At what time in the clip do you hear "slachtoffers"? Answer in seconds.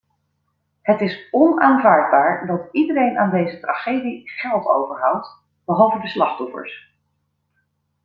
6.07-6.93